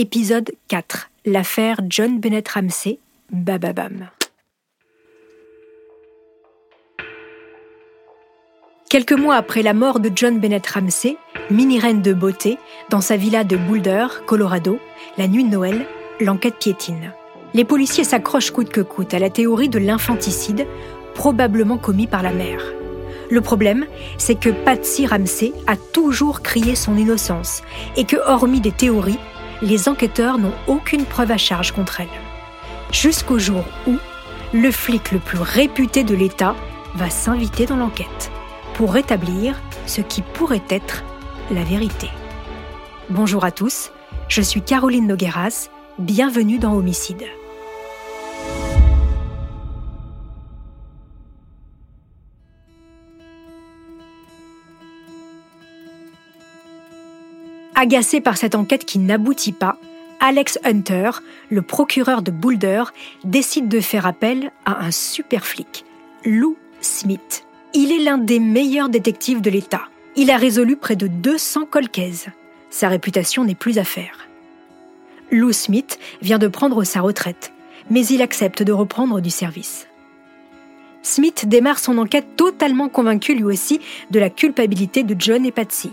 Épisode 0.00 0.52
4. 0.68 1.10
L'affaire 1.26 1.80
John 1.88 2.20
Bennett 2.20 2.48
Ramsey. 2.48 3.00
Bababam. 3.32 4.10
Quelques 8.88 9.10
mois 9.10 9.34
après 9.34 9.62
la 9.62 9.74
mort 9.74 9.98
de 9.98 10.08
John 10.14 10.38
Bennett 10.38 10.64
Ramsey, 10.68 11.16
mini-reine 11.50 12.00
de 12.00 12.12
beauté, 12.12 12.58
dans 12.90 13.00
sa 13.00 13.16
villa 13.16 13.42
de 13.42 13.56
Boulder, 13.56 14.06
Colorado, 14.24 14.78
la 15.16 15.26
nuit 15.26 15.42
de 15.42 15.50
Noël, 15.50 15.84
l'enquête 16.20 16.60
piétine. 16.60 17.12
Les 17.52 17.64
policiers 17.64 18.04
s'accrochent 18.04 18.52
coûte 18.52 18.68
que 18.68 18.82
coûte 18.82 19.14
à 19.14 19.18
la 19.18 19.30
théorie 19.30 19.68
de 19.68 19.80
l'infanticide, 19.80 20.68
probablement 21.16 21.76
commis 21.76 22.06
par 22.06 22.22
la 22.22 22.30
mère. 22.30 22.62
Le 23.30 23.40
problème, 23.40 23.84
c'est 24.16 24.38
que 24.38 24.50
Patsy 24.50 25.06
Ramsey 25.06 25.52
a 25.66 25.74
toujours 25.76 26.40
crié 26.40 26.76
son 26.76 26.96
innocence 26.96 27.62
et 27.96 28.04
que, 28.04 28.16
hormis 28.16 28.60
des 28.60 28.70
théories, 28.70 29.18
les 29.62 29.88
enquêteurs 29.88 30.38
n'ont 30.38 30.54
aucune 30.66 31.04
preuve 31.04 31.30
à 31.30 31.36
charge 31.36 31.72
contre 31.72 32.00
elle. 32.00 32.08
Jusqu'au 32.92 33.38
jour 33.38 33.64
où 33.86 33.96
le 34.52 34.70
flic 34.70 35.12
le 35.12 35.18
plus 35.18 35.40
réputé 35.40 36.04
de 36.04 36.14
l'État 36.14 36.54
va 36.94 37.10
s'inviter 37.10 37.66
dans 37.66 37.76
l'enquête 37.76 38.30
pour 38.74 38.92
rétablir 38.92 39.60
ce 39.86 40.00
qui 40.00 40.22
pourrait 40.22 40.62
être 40.70 41.04
la 41.50 41.64
vérité. 41.64 42.08
Bonjour 43.10 43.44
à 43.44 43.50
tous, 43.50 43.90
je 44.28 44.42
suis 44.42 44.62
Caroline 44.62 45.06
Nogueras, 45.06 45.68
bienvenue 45.98 46.58
dans 46.58 46.74
Homicide. 46.74 47.24
Agacé 57.80 58.20
par 58.20 58.36
cette 58.36 58.56
enquête 58.56 58.84
qui 58.84 58.98
n'aboutit 58.98 59.52
pas, 59.52 59.78
Alex 60.18 60.58
Hunter, 60.64 61.10
le 61.48 61.62
procureur 61.62 62.22
de 62.22 62.32
Boulder, 62.32 62.82
décide 63.22 63.68
de 63.68 63.78
faire 63.78 64.04
appel 64.04 64.50
à 64.64 64.84
un 64.84 64.90
super 64.90 65.46
flic, 65.46 65.84
Lou 66.24 66.56
Smith. 66.80 67.44
Il 67.74 67.92
est 67.92 68.02
l'un 68.02 68.18
des 68.18 68.40
meilleurs 68.40 68.88
détectives 68.88 69.40
de 69.40 69.50
l'État. 69.50 69.82
Il 70.16 70.32
a 70.32 70.36
résolu 70.36 70.74
près 70.74 70.96
de 70.96 71.06
200 71.06 71.66
colcaises. 71.70 72.26
Sa 72.68 72.88
réputation 72.88 73.44
n'est 73.44 73.54
plus 73.54 73.78
à 73.78 73.84
faire. 73.84 74.26
Lou 75.30 75.52
Smith 75.52 76.00
vient 76.20 76.40
de 76.40 76.48
prendre 76.48 76.82
sa 76.82 77.00
retraite, 77.00 77.52
mais 77.90 78.04
il 78.06 78.22
accepte 78.22 78.64
de 78.64 78.72
reprendre 78.72 79.20
du 79.20 79.30
service. 79.30 79.86
Smith 81.04 81.48
démarre 81.48 81.78
son 81.78 81.96
enquête 81.98 82.34
totalement 82.34 82.88
convaincu 82.88 83.34
lui 83.34 83.44
aussi 83.44 83.80
de 84.10 84.18
la 84.18 84.30
culpabilité 84.30 85.04
de 85.04 85.14
John 85.16 85.46
et 85.46 85.52
Patsy. 85.52 85.92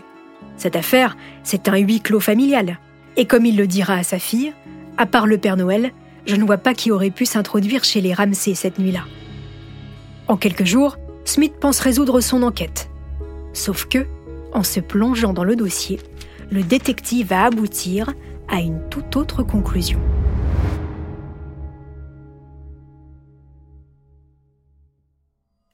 Cette 0.57 0.75
affaire, 0.75 1.17
c'est 1.43 1.67
un 1.67 1.77
huis 1.77 2.01
clos 2.01 2.19
familial. 2.19 2.79
Et 3.17 3.25
comme 3.25 3.45
il 3.45 3.57
le 3.57 3.67
dira 3.67 3.95
à 3.95 4.03
sa 4.03 4.19
fille, 4.19 4.53
à 4.97 5.05
part 5.05 5.27
le 5.27 5.37
Père 5.37 5.57
Noël, 5.57 5.91
je 6.25 6.35
ne 6.35 6.43
vois 6.43 6.57
pas 6.57 6.73
qui 6.73 6.91
aurait 6.91 7.11
pu 7.11 7.25
s'introduire 7.25 7.83
chez 7.83 8.01
les 8.01 8.13
Ramsey 8.13 8.55
cette 8.55 8.79
nuit-là. 8.79 9.05
En 10.27 10.37
quelques 10.37 10.65
jours, 10.65 10.97
Smith 11.23 11.53
pense 11.59 11.79
résoudre 11.79 12.21
son 12.21 12.43
enquête. 12.43 12.89
Sauf 13.53 13.85
que, 13.85 14.05
en 14.53 14.63
se 14.63 14.79
plongeant 14.79 15.33
dans 15.33 15.43
le 15.43 15.55
dossier, 15.55 15.99
le 16.51 16.63
détective 16.63 17.27
va 17.27 17.45
aboutir 17.45 18.13
à 18.47 18.59
une 18.59 18.81
toute 18.89 19.15
autre 19.15 19.43
conclusion. 19.43 19.99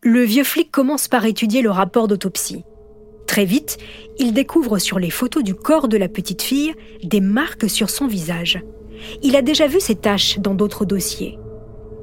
Le 0.04 0.24
vieux 0.24 0.44
flic 0.44 0.72
commence 0.72 1.08
par 1.08 1.26
étudier 1.26 1.62
le 1.62 1.70
rapport 1.70 2.08
d'autopsie. 2.08 2.64
Très 3.32 3.46
vite, 3.46 3.78
il 4.20 4.34
découvre 4.34 4.78
sur 4.78 5.00
les 5.00 5.10
photos 5.10 5.42
du 5.42 5.56
corps 5.56 5.88
de 5.88 5.96
la 5.96 6.10
petite 6.10 6.42
fille 6.42 6.74
des 7.02 7.22
marques 7.22 7.70
sur 7.70 7.90
son 7.90 8.06
visage. 8.06 8.62
Il 9.24 9.38
a 9.38 9.42
déjà 9.42 9.68
vu 9.68 9.80
ces 9.80 9.96
taches 9.96 10.40
dans 10.40 10.54
d'autres 10.54 10.84
dossiers. 10.84 11.40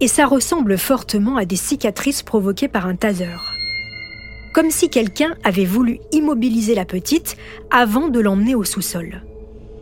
Et 0.00 0.08
ça 0.08 0.24
ressemble 0.24 0.78
fortement 0.78 1.36
à 1.36 1.44
des 1.44 1.56
cicatrices 1.56 2.22
provoquées 2.22 2.68
par 2.68 2.86
un 2.86 2.96
taser. 2.96 3.36
Comme 4.54 4.70
si 4.70 4.88
quelqu'un 4.88 5.34
avait 5.44 5.66
voulu 5.66 6.00
immobiliser 6.12 6.74
la 6.74 6.86
petite 6.86 7.36
avant 7.70 8.08
de 8.08 8.20
l'emmener 8.20 8.54
au 8.54 8.64
sous-sol. 8.64 9.22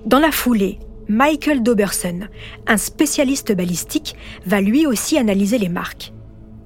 Dans 0.05 0.19
la 0.19 0.33
foulée, 0.33 0.81
Michael 1.07 1.63
Doberson, 1.63 2.23
un 2.67 2.77
spécialiste 2.77 3.55
balistique, 3.55 4.17
va 4.47 4.61
lui 4.61 4.84
aussi 4.84 5.17
analyser 5.17 5.59
les 5.59 5.69
marques. 5.69 6.13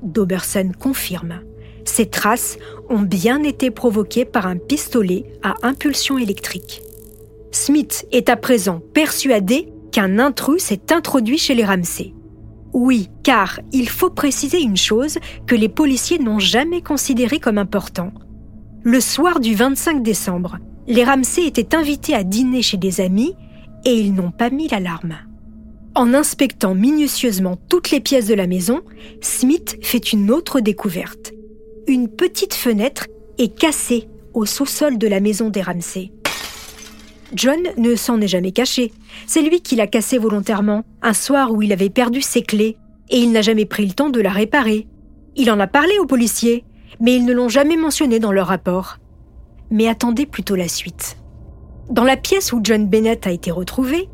Doberson 0.02 0.72
confirme. 0.78 1.42
Ces 1.90 2.06
traces 2.06 2.56
ont 2.88 3.00
bien 3.00 3.42
été 3.42 3.72
provoquées 3.72 4.24
par 4.24 4.46
un 4.46 4.56
pistolet 4.56 5.24
à 5.42 5.56
impulsion 5.64 6.18
électrique. 6.18 6.82
Smith 7.50 8.06
est 8.12 8.28
à 8.28 8.36
présent 8.36 8.80
persuadé 8.94 9.68
qu'un 9.90 10.20
intrus 10.20 10.62
s'est 10.62 10.92
introduit 10.92 11.36
chez 11.36 11.56
les 11.56 11.64
Ramsey. 11.64 12.14
Oui, 12.72 13.08
car 13.24 13.58
il 13.72 13.88
faut 13.88 14.08
préciser 14.08 14.60
une 14.60 14.76
chose 14.76 15.18
que 15.48 15.56
les 15.56 15.68
policiers 15.68 16.20
n'ont 16.20 16.38
jamais 16.38 16.80
considérée 16.80 17.40
comme 17.40 17.58
important. 17.58 18.12
Le 18.84 19.00
soir 19.00 19.40
du 19.40 19.56
25 19.56 20.00
décembre, 20.00 20.58
les 20.86 21.02
Ramsey 21.02 21.44
étaient 21.44 21.74
invités 21.74 22.14
à 22.14 22.22
dîner 22.22 22.62
chez 22.62 22.76
des 22.76 23.00
amis 23.00 23.34
et 23.84 23.94
ils 23.94 24.14
n'ont 24.14 24.30
pas 24.30 24.50
mis 24.50 24.68
l'alarme. 24.68 25.16
En 25.96 26.14
inspectant 26.14 26.76
minutieusement 26.76 27.58
toutes 27.68 27.90
les 27.90 27.98
pièces 27.98 28.28
de 28.28 28.34
la 28.34 28.46
maison, 28.46 28.82
Smith 29.20 29.76
fait 29.82 30.12
une 30.12 30.30
autre 30.30 30.60
découverte 30.60 31.32
une 31.90 32.08
petite 32.08 32.54
fenêtre 32.54 33.08
est 33.38 33.58
cassée 33.58 34.08
au 34.32 34.46
sous-sol 34.46 34.96
de 34.96 35.08
la 35.08 35.18
maison 35.18 35.50
des 35.50 35.60
Ramsey. 35.60 36.12
John 37.34 37.58
ne 37.76 37.96
s'en 37.96 38.20
est 38.20 38.28
jamais 38.28 38.52
caché. 38.52 38.92
C'est 39.26 39.42
lui 39.42 39.60
qui 39.60 39.74
l'a 39.74 39.88
cassée 39.88 40.18
volontairement, 40.18 40.84
un 41.02 41.12
soir 41.12 41.52
où 41.52 41.62
il 41.62 41.72
avait 41.72 41.90
perdu 41.90 42.22
ses 42.22 42.42
clés, 42.42 42.76
et 43.08 43.18
il 43.18 43.32
n'a 43.32 43.42
jamais 43.42 43.66
pris 43.66 43.86
le 43.86 43.92
temps 43.92 44.08
de 44.08 44.20
la 44.20 44.30
réparer. 44.30 44.86
Il 45.34 45.50
en 45.50 45.58
a 45.58 45.66
parlé 45.66 45.98
aux 45.98 46.06
policiers, 46.06 46.64
mais 47.00 47.16
ils 47.16 47.24
ne 47.24 47.32
l'ont 47.32 47.48
jamais 47.48 47.76
mentionné 47.76 48.20
dans 48.20 48.32
leur 48.32 48.46
rapport. 48.46 48.98
Mais 49.70 49.88
attendez 49.88 50.26
plutôt 50.26 50.54
la 50.54 50.68
suite. 50.68 51.16
Dans 51.88 52.04
la 52.04 52.16
pièce 52.16 52.52
où 52.52 52.60
John 52.62 52.86
Bennett 52.86 53.26
a 53.26 53.32
été 53.32 53.50
retrouvé, 53.50 54.08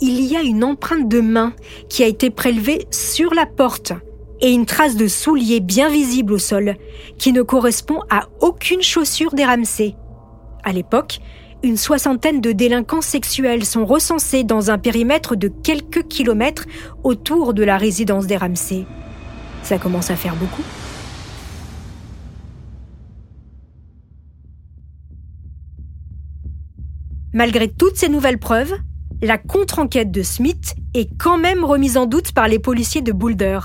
il 0.00 0.22
y 0.22 0.34
a 0.34 0.42
une 0.42 0.64
empreinte 0.64 1.08
de 1.08 1.20
main 1.20 1.54
qui 1.88 2.02
a 2.02 2.08
été 2.08 2.30
prélevée 2.30 2.86
sur 2.90 3.32
la 3.32 3.46
porte 3.46 3.92
et 4.42 4.50
une 4.50 4.66
trace 4.66 4.96
de 4.96 5.06
soulier 5.06 5.60
bien 5.60 5.88
visible 5.88 6.34
au 6.34 6.38
sol, 6.38 6.76
qui 7.16 7.32
ne 7.32 7.42
correspond 7.42 8.00
à 8.10 8.24
aucune 8.40 8.82
chaussure 8.82 9.32
des 9.32 9.44
Ramsey. 9.44 9.94
À 10.64 10.72
l'époque, 10.72 11.20
une 11.62 11.76
soixantaine 11.76 12.40
de 12.40 12.50
délinquants 12.50 13.02
sexuels 13.02 13.64
sont 13.64 13.86
recensés 13.86 14.42
dans 14.42 14.72
un 14.72 14.78
périmètre 14.78 15.36
de 15.36 15.46
quelques 15.46 16.08
kilomètres 16.08 16.66
autour 17.04 17.54
de 17.54 17.62
la 17.62 17.78
résidence 17.78 18.26
des 18.26 18.36
Ramsey. 18.36 18.84
Ça 19.62 19.78
commence 19.78 20.10
à 20.10 20.16
faire 20.16 20.34
beaucoup. 20.34 20.62
Malgré 27.32 27.68
toutes 27.68 27.96
ces 27.96 28.08
nouvelles 28.08 28.40
preuves, 28.40 28.74
la 29.22 29.38
contre-enquête 29.38 30.10
de 30.10 30.22
Smith 30.22 30.74
est 30.94 31.08
quand 31.16 31.38
même 31.38 31.64
remise 31.64 31.96
en 31.96 32.06
doute 32.06 32.32
par 32.32 32.48
les 32.48 32.58
policiers 32.58 33.02
de 33.02 33.12
Boulder. 33.12 33.60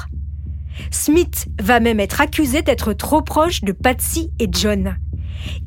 Smith 0.92 1.48
va 1.62 1.80
même 1.80 2.00
être 2.00 2.22
accusé 2.22 2.62
d'être 2.62 2.94
trop 2.94 3.22
proche 3.22 3.62
de 3.62 3.72
Patsy 3.72 4.32
et 4.40 4.48
John. 4.52 4.98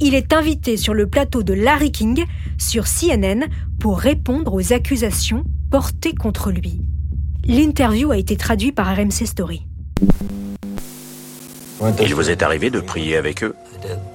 Il 0.01 0.15
est 0.15 0.33
invité 0.33 0.77
sur 0.77 0.95
le 0.95 1.07
plateau 1.07 1.43
de 1.43 1.55
Larry 1.55 1.93
King 1.93 2.25
sur 2.59 2.85
CNN 2.85 3.47
pour 3.79 3.99
répondre 3.99 4.55
aux 4.55 4.73
accusations 4.73 5.45
portées 5.71 6.15
contre 6.15 6.51
lui. 6.51 6.81
L'interview 7.47 8.11
a 8.11 8.17
été 8.19 8.37
traduite 8.37 8.75
par 8.75 8.95
RMC 8.95 9.27
Story. 9.27 9.67
Il 12.03 12.15
vous 12.15 12.29
est 12.29 12.43
arrivé 12.43 12.69
de 12.71 12.81
prier 12.81 13.17
avec 13.17 13.43
eux? 13.43 13.55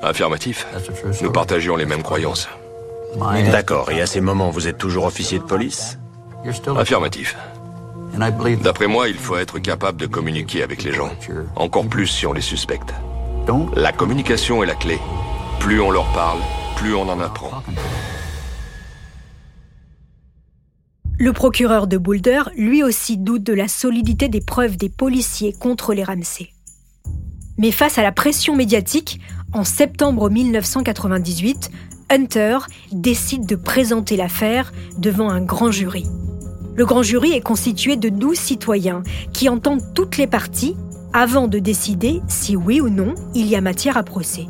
Affirmatif. 0.01 0.67
Nous 1.23 1.31
partagions 1.31 1.75
les 1.75 1.85
mêmes 1.85 2.03
croyances. 2.03 2.47
D'accord, 3.51 3.91
et 3.91 4.01
à 4.01 4.05
ces 4.05 4.21
moments, 4.21 4.51
vous 4.51 4.67
êtes 4.67 4.77
toujours 4.77 5.05
officier 5.05 5.39
de 5.39 5.43
police? 5.43 5.97
Affirmatif. 6.77 7.35
D'après 8.17 8.87
moi, 8.87 9.09
il 9.09 9.15
faut 9.17 9.37
être 9.37 9.59
capable 9.59 9.99
de 9.99 10.05
communiquer 10.05 10.63
avec 10.63 10.83
les 10.83 10.93
gens, 10.93 11.09
encore 11.55 11.87
plus 11.87 12.07
si 12.07 12.25
on 12.25 12.33
les 12.33 12.41
suspecte. 12.41 12.93
La 13.75 13.91
communication 13.91 14.63
est 14.63 14.67
la 14.67 14.75
clé. 14.75 14.97
Plus 15.59 15.79
on 15.81 15.91
leur 15.91 16.11
parle, 16.13 16.39
plus 16.75 16.95
on 16.95 17.07
en 17.09 17.19
apprend. 17.19 17.63
Le 21.17 21.31
procureur 21.31 21.87
de 21.87 21.97
Boulder, 21.97 22.41
lui 22.57 22.83
aussi, 22.83 23.17
doute 23.17 23.43
de 23.43 23.53
la 23.53 23.67
solidité 23.67 24.27
des 24.27 24.41
preuves 24.41 24.77
des 24.77 24.89
policiers 24.89 25.53
contre 25.53 25.93
les 25.93 26.03
Ramsey. 26.03 26.49
Mais 27.57 27.71
face 27.71 27.97
à 27.97 28.03
la 28.03 28.11
pression 28.11 28.55
médiatique, 28.55 29.21
en 29.53 29.63
septembre 29.63 30.29
1998, 30.29 31.71
Hunter 32.09 32.57
décide 32.91 33.45
de 33.45 33.55
présenter 33.55 34.17
l'affaire 34.17 34.73
devant 34.97 35.29
un 35.29 35.41
grand 35.41 35.71
jury. 35.71 36.05
Le 36.75 36.85
grand 36.85 37.03
jury 37.03 37.31
est 37.31 37.41
constitué 37.41 37.95
de 37.95 38.09
12 38.09 38.37
citoyens 38.37 39.03
qui 39.31 39.47
entendent 39.47 39.93
toutes 39.93 40.17
les 40.17 40.27
parties 40.27 40.75
avant 41.13 41.47
de 41.47 41.59
décider 41.59 42.21
si 42.27 42.57
oui 42.57 42.81
ou 42.81 42.89
non 42.89 43.15
il 43.33 43.47
y 43.47 43.55
a 43.55 43.61
matière 43.61 43.95
à 43.95 44.03
procès. 44.03 44.47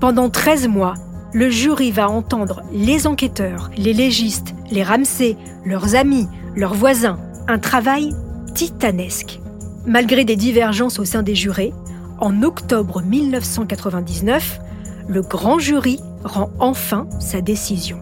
Pendant 0.00 0.28
13 0.28 0.66
mois, 0.66 0.94
le 1.32 1.50
jury 1.50 1.92
va 1.92 2.10
entendre 2.10 2.62
les 2.72 3.06
enquêteurs, 3.06 3.70
les 3.76 3.92
légistes, 3.92 4.54
les 4.70 4.82
Ramsey, 4.82 5.36
leurs 5.64 5.94
amis, 5.94 6.26
leurs 6.56 6.74
voisins. 6.74 7.18
Un 7.46 7.58
travail 7.58 8.10
titanesque. 8.54 9.40
Malgré 9.86 10.24
des 10.24 10.36
divergences 10.36 10.98
au 10.98 11.04
sein 11.04 11.22
des 11.22 11.34
jurés, 11.34 11.72
en 12.20 12.42
octobre 12.42 13.02
1999, 13.02 14.60
le 15.08 15.22
grand 15.22 15.58
jury 15.58 16.00
rend 16.24 16.50
enfin 16.58 17.06
sa 17.20 17.40
décision. 17.40 17.98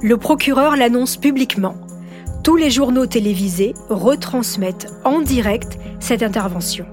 Le 0.00 0.16
procureur 0.16 0.76
l'annonce 0.76 1.16
publiquement. 1.16 1.74
Tous 2.42 2.56
les 2.56 2.70
journaux 2.70 3.06
télévisés 3.06 3.72
retransmettent 3.88 4.92
en 5.04 5.20
direct 5.20 5.78
cette 6.00 6.24
intervention. 6.24 6.86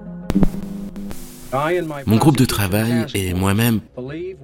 Mon 2.06 2.18
groupe 2.18 2.38
de 2.38 2.46
travail 2.46 3.08
et 3.16 3.34
moi-même 3.34 3.80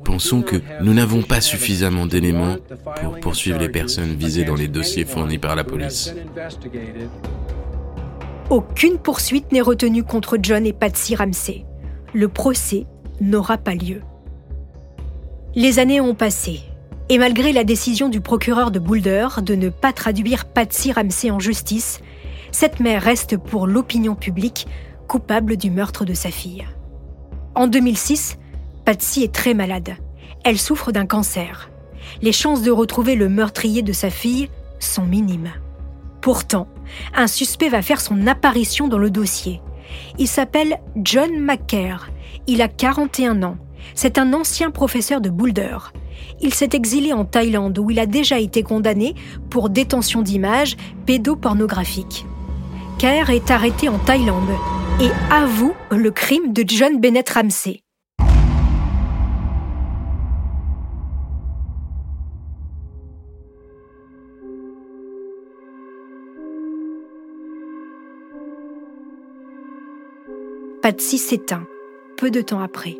pensons 0.03 0.41
que 0.41 0.55
nous 0.81 0.95
n'avons 0.95 1.21
pas 1.21 1.41
suffisamment 1.41 2.07
d'éléments 2.07 2.55
pour 3.01 3.19
poursuivre 3.19 3.59
les 3.59 3.69
personnes 3.69 4.15
visées 4.15 4.45
dans 4.45 4.55
les 4.55 4.67
dossiers 4.67 5.05
fournis 5.05 5.37
par 5.37 5.55
la 5.55 5.63
police. 5.63 6.15
Aucune 8.49 8.97
poursuite 8.97 9.51
n'est 9.51 9.61
retenue 9.61 10.03
contre 10.03 10.39
John 10.41 10.65
et 10.65 10.73
Patsy 10.73 11.15
Ramsey. 11.15 11.65
Le 12.13 12.29
procès 12.29 12.87
n'aura 13.21 13.59
pas 13.59 13.75
lieu. 13.75 14.01
Les 15.53 15.77
années 15.77 16.01
ont 16.01 16.15
passé, 16.15 16.61
et 17.09 17.17
malgré 17.17 17.53
la 17.53 17.63
décision 17.63 18.09
du 18.09 18.19
procureur 18.19 18.71
de 18.71 18.79
Boulder 18.79 19.27
de 19.41 19.55
ne 19.55 19.69
pas 19.69 19.93
traduire 19.93 20.45
Patsy 20.45 20.91
Ramsey 20.91 21.29
en 21.29 21.39
justice, 21.39 21.99
cette 22.51 22.79
mère 22.79 23.03
reste 23.03 23.37
pour 23.37 23.67
l'opinion 23.67 24.15
publique 24.15 24.67
coupable 25.07 25.55
du 25.55 25.69
meurtre 25.69 26.03
de 26.03 26.13
sa 26.13 26.31
fille. 26.31 26.65
En 27.53 27.67
2006, 27.67 28.37
Patsy 28.85 29.23
est 29.23 29.33
très 29.33 29.53
malade. 29.53 29.95
Elle 30.43 30.57
souffre 30.57 30.91
d'un 30.91 31.05
cancer. 31.05 31.69
Les 32.21 32.31
chances 32.31 32.63
de 32.63 32.71
retrouver 32.71 33.15
le 33.15 33.29
meurtrier 33.29 33.81
de 33.81 33.93
sa 33.93 34.09
fille 34.09 34.49
sont 34.79 35.05
minimes. 35.05 35.51
Pourtant, 36.21 36.67
un 37.15 37.27
suspect 37.27 37.69
va 37.69 37.81
faire 37.81 38.01
son 38.01 38.25
apparition 38.25 38.87
dans 38.87 38.97
le 38.97 39.11
dossier. 39.11 39.61
Il 40.17 40.27
s'appelle 40.27 40.79
John 40.95 41.39
McCare. 41.39 42.09
Il 42.47 42.61
a 42.61 42.67
41 42.67 43.43
ans. 43.43 43.57
C'est 43.93 44.17
un 44.17 44.33
ancien 44.33 44.71
professeur 44.71 45.21
de 45.21 45.29
Boulder. 45.29 45.77
Il 46.41 46.53
s'est 46.53 46.69
exilé 46.73 47.13
en 47.13 47.25
Thaïlande 47.25 47.77
où 47.79 47.89
il 47.91 47.99
a 47.99 48.05
déjà 48.05 48.39
été 48.39 48.63
condamné 48.63 49.15
pour 49.49 49.69
détention 49.69 50.21
d'images 50.21 50.77
pédopornographiques. 51.05 52.25
Kerr 52.97 53.29
est 53.29 53.51
arrêté 53.51 53.89
en 53.89 53.97
Thaïlande 53.97 54.49
et 55.01 55.09
avoue 55.31 55.73
le 55.91 56.11
crime 56.11 56.53
de 56.53 56.63
John 56.67 56.99
Bennett 56.99 57.29
Ramsey. 57.29 57.81
Patsy 70.81 71.17
s'éteint 71.17 71.65
peu 72.15 72.29
de 72.29 72.41
temps 72.41 72.61
après. 72.61 72.97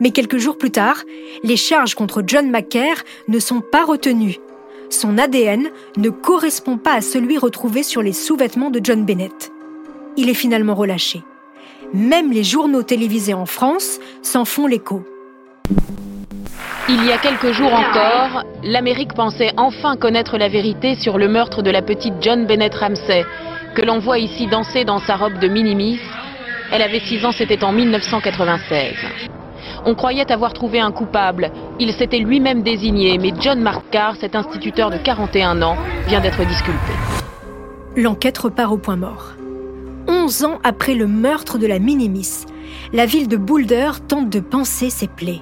Mais 0.00 0.10
quelques 0.10 0.38
jours 0.38 0.58
plus 0.58 0.70
tard, 0.70 1.02
les 1.42 1.56
charges 1.56 1.94
contre 1.94 2.22
John 2.26 2.50
McCare 2.50 3.02
ne 3.28 3.38
sont 3.38 3.60
pas 3.60 3.84
retenues. 3.84 4.38
Son 4.90 5.18
ADN 5.18 5.68
ne 5.96 6.08
correspond 6.08 6.78
pas 6.78 6.94
à 6.94 7.00
celui 7.00 7.36
retrouvé 7.36 7.82
sur 7.82 8.02
les 8.02 8.12
sous-vêtements 8.12 8.70
de 8.70 8.80
John 8.82 9.04
Bennett. 9.04 9.52
Il 10.16 10.30
est 10.30 10.34
finalement 10.34 10.74
relâché. 10.74 11.22
Même 11.92 12.32
les 12.32 12.44
journaux 12.44 12.82
télévisés 12.82 13.34
en 13.34 13.46
France 13.46 13.98
s'en 14.22 14.44
font 14.44 14.66
l'écho. 14.66 15.04
Il 16.90 17.04
y 17.04 17.12
a 17.12 17.18
quelques 17.18 17.52
jours 17.52 17.72
encore, 17.72 18.44
l'Amérique 18.62 19.12
pensait 19.12 19.52
enfin 19.58 19.96
connaître 19.96 20.38
la 20.38 20.48
vérité 20.48 20.94
sur 20.94 21.18
le 21.18 21.28
meurtre 21.28 21.60
de 21.62 21.70
la 21.70 21.82
petite 21.82 22.14
John 22.22 22.46
Bennett 22.46 22.74
Ramsey, 22.74 23.26
que 23.74 23.82
l'on 23.82 23.98
voit 23.98 24.18
ici 24.18 24.46
danser 24.46 24.84
dans 24.84 24.98
sa 24.98 25.16
robe 25.16 25.38
de 25.38 25.48
minimis. 25.48 26.00
Elle 26.72 26.80
avait 26.80 27.00
6 27.00 27.26
ans, 27.26 27.32
c'était 27.32 27.62
en 27.62 27.72
1996. 27.72 28.94
On 29.90 29.94
croyait 29.94 30.30
avoir 30.30 30.52
trouvé 30.52 30.80
un 30.80 30.92
coupable. 30.92 31.50
Il 31.80 31.94
s'était 31.94 32.18
lui-même 32.18 32.60
désigné, 32.60 33.16
mais 33.16 33.32
John 33.40 33.62
Markar, 33.62 34.16
cet 34.20 34.36
instituteur 34.36 34.90
de 34.90 34.98
41 34.98 35.62
ans, 35.62 35.78
vient 36.06 36.20
d'être 36.20 36.44
disculpé. 36.44 36.92
L'enquête 37.96 38.36
repart 38.36 38.70
au 38.70 38.76
point 38.76 38.96
mort. 38.96 39.32
11 40.06 40.44
ans 40.44 40.58
après 40.62 40.92
le 40.92 41.06
meurtre 41.06 41.56
de 41.56 41.66
la 41.66 41.78
Minimis, 41.78 42.44
la 42.92 43.06
ville 43.06 43.28
de 43.28 43.38
Boulder 43.38 43.92
tente 44.06 44.28
de 44.28 44.40
penser 44.40 44.90
ses 44.90 45.08
plaies. 45.08 45.40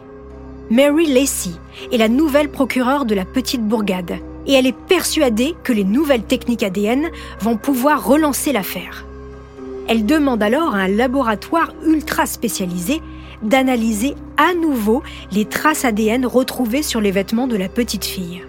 Mary 0.70 1.12
Lacey 1.12 1.50
est 1.90 1.98
la 1.98 2.08
nouvelle 2.08 2.48
procureure 2.48 3.04
de 3.04 3.16
la 3.16 3.24
petite 3.24 3.66
bourgade 3.66 4.18
et 4.46 4.52
elle 4.52 4.68
est 4.68 4.78
persuadée 4.86 5.56
que 5.64 5.72
les 5.72 5.82
nouvelles 5.82 6.22
techniques 6.22 6.62
ADN 6.62 7.08
vont 7.40 7.56
pouvoir 7.56 8.06
relancer 8.06 8.52
l'affaire. 8.52 9.06
Elle 9.88 10.06
demande 10.06 10.44
alors 10.44 10.76
à 10.76 10.82
un 10.82 10.88
laboratoire 10.88 11.72
ultra 11.84 12.26
spécialisé 12.26 13.02
d'analyser 13.42 14.14
à 14.36 14.54
nouveau 14.54 15.02
les 15.32 15.44
traces 15.44 15.84
ADN 15.84 16.26
retrouvées 16.26 16.82
sur 16.82 17.00
les 17.00 17.10
vêtements 17.10 17.46
de 17.46 17.56
la 17.56 17.68
petite 17.68 18.04
fille. 18.04 18.42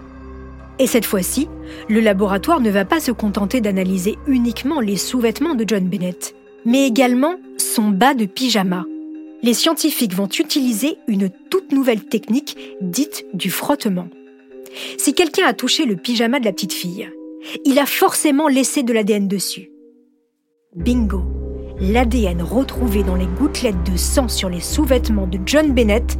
Et 0.79 0.87
cette 0.87 1.05
fois-ci, 1.05 1.47
le 1.89 1.99
laboratoire 1.99 2.59
ne 2.59 2.69
va 2.69 2.85
pas 2.85 2.99
se 2.99 3.11
contenter 3.11 3.61
d'analyser 3.61 4.17
uniquement 4.27 4.79
les 4.79 4.97
sous-vêtements 4.97 5.55
de 5.55 5.65
John 5.67 5.87
Bennett, 5.87 6.35
mais 6.65 6.85
également 6.85 7.35
son 7.57 7.89
bas 7.89 8.13
de 8.13 8.25
pyjama. 8.25 8.85
Les 9.43 9.53
scientifiques 9.53 10.13
vont 10.13 10.27
utiliser 10.27 10.97
une 11.07 11.29
toute 11.49 11.71
nouvelle 11.71 12.03
technique 12.05 12.57
dite 12.81 13.25
du 13.33 13.49
frottement. 13.49 14.07
Si 14.97 15.13
quelqu'un 15.13 15.45
a 15.45 15.53
touché 15.53 15.85
le 15.85 15.95
pyjama 15.95 16.39
de 16.39 16.45
la 16.45 16.53
petite 16.53 16.73
fille, 16.73 17.09
il 17.65 17.79
a 17.79 17.85
forcément 17.85 18.47
laissé 18.47 18.83
de 18.83 18.93
l'ADN 18.93 19.27
dessus. 19.27 19.71
Bingo 20.75 21.23
l'ADN 21.79 22.41
retrouvé 22.41 23.03
dans 23.03 23.15
les 23.15 23.27
gouttelettes 23.27 23.83
de 23.89 23.97
sang 23.97 24.27
sur 24.27 24.49
les 24.49 24.59
sous-vêtements 24.59 25.27
de 25.27 25.39
John 25.45 25.73
Bennett 25.73 26.17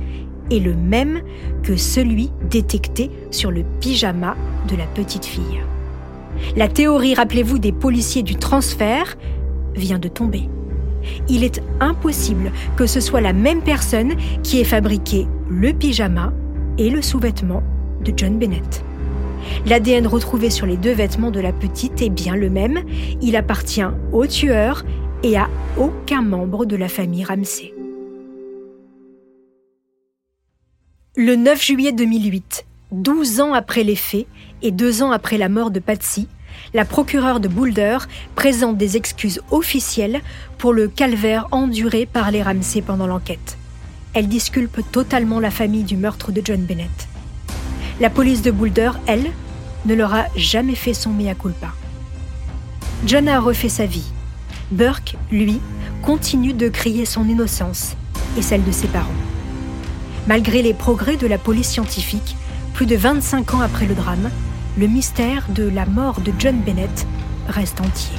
est 0.51 0.59
le 0.59 0.75
même 0.75 1.21
que 1.63 1.75
celui 1.75 2.31
détecté 2.49 3.11
sur 3.31 3.51
le 3.51 3.63
pyjama 3.79 4.35
de 4.69 4.75
la 4.75 4.85
petite 4.85 5.25
fille. 5.25 5.61
La 6.55 6.67
théorie, 6.67 7.15
rappelez-vous, 7.15 7.57
des 7.57 7.71
policiers 7.71 8.23
du 8.23 8.35
transfert 8.35 9.17
vient 9.75 9.99
de 9.99 10.07
tomber. 10.07 10.47
Il 11.27 11.43
est 11.43 11.61
impossible 11.79 12.51
que 12.75 12.85
ce 12.85 12.99
soit 12.99 13.21
la 13.21 13.33
même 13.33 13.61
personne 13.61 14.13
qui 14.43 14.59
ait 14.59 14.65
fabriqué 14.65 15.27
le 15.49 15.73
pyjama 15.73 16.33
et 16.77 16.89
le 16.89 17.01
sous-vêtement 17.01 17.63
de 18.03 18.13
John 18.15 18.37
Bennett. 18.37 18.83
L'ADN 19.65 20.07
retrouvé 20.07 20.49
sur 20.49 20.65
les 20.65 20.77
deux 20.77 20.91
vêtements 20.93 21.31
de 21.31 21.39
la 21.39 21.53
petite 21.53 22.01
est 22.01 22.09
bien 22.09 22.35
le 22.35 22.49
même. 22.49 22.83
Il 23.21 23.35
appartient 23.35 23.85
au 24.11 24.27
tueur 24.27 24.83
et 25.23 25.37
à 25.37 25.49
aucun 25.77 26.21
membre 26.21 26.65
de 26.65 26.75
la 26.75 26.89
famille 26.89 27.23
Ramsey. 27.23 27.73
Le 31.15 31.35
9 31.35 31.63
juillet 31.63 31.91
2008, 31.91 32.65
12 32.91 33.41
ans 33.41 33.53
après 33.53 33.83
les 33.83 33.95
faits 33.95 34.27
et 34.61 34.71
deux 34.71 35.01
ans 35.01 35.11
après 35.11 35.37
la 35.37 35.49
mort 35.49 35.71
de 35.71 35.79
Patsy, 35.79 36.27
la 36.73 36.85
procureure 36.85 37.39
de 37.39 37.47
Boulder 37.47 37.97
présente 38.35 38.77
des 38.77 38.97
excuses 38.97 39.41
officielles 39.51 40.21
pour 40.57 40.73
le 40.73 40.87
calvaire 40.87 41.47
enduré 41.51 42.05
par 42.05 42.31
les 42.31 42.43
Ramsey 42.43 42.81
pendant 42.81 43.07
l'enquête. 43.07 43.57
Elle 44.13 44.27
disculpe 44.27 44.79
totalement 44.91 45.39
la 45.39 45.51
famille 45.51 45.83
du 45.83 45.97
meurtre 45.97 46.31
de 46.31 46.41
John 46.43 46.61
Bennett. 46.61 47.07
La 47.99 48.09
police 48.09 48.41
de 48.41 48.51
Boulder, 48.51 48.91
elle, 49.07 49.31
ne 49.85 49.95
leur 49.95 50.13
a 50.13 50.25
jamais 50.35 50.75
fait 50.75 50.93
son 50.93 51.11
mea 51.11 51.33
culpa. 51.33 51.73
John 53.05 53.27
a 53.27 53.39
refait 53.39 53.69
sa 53.69 53.85
vie 53.85 54.11
Burke, 54.71 55.15
lui, 55.31 55.61
continue 56.01 56.53
de 56.53 56.67
crier 56.67 57.05
son 57.05 57.27
innocence 57.27 57.95
et 58.37 58.41
celle 58.41 58.65
de 58.65 58.71
ses 58.71 58.87
parents. 58.87 59.07
Malgré 60.27 60.61
les 60.61 60.73
progrès 60.73 61.15
de 61.15 61.25
la 61.25 61.37
police 61.37 61.69
scientifique, 61.69 62.35
plus 62.73 62.85
de 62.85 62.97
25 62.97 63.53
ans 63.53 63.61
après 63.61 63.85
le 63.85 63.95
drame, 63.95 64.29
le 64.77 64.87
mystère 64.87 65.45
de 65.49 65.63
la 65.63 65.85
mort 65.85 66.19
de 66.19 66.33
John 66.37 66.59
Bennett 66.59 67.07
reste 67.47 67.79
entier. 67.79 68.17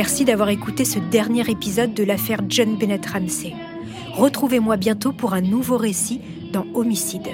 Remercie 0.00 0.24
d'avoir 0.24 0.48
écouté 0.48 0.86
ce 0.86 0.98
dernier 0.98 1.42
épisode 1.50 1.92
de 1.92 2.02
l'affaire 2.02 2.40
John 2.48 2.78
Bennett 2.78 3.04
Ramsey. 3.04 3.52
Retrouvez-moi 4.14 4.78
bientôt 4.78 5.12
pour 5.12 5.34
un 5.34 5.42
nouveau 5.42 5.76
récit 5.76 6.22
dans 6.54 6.64
Homicide. 6.72 7.28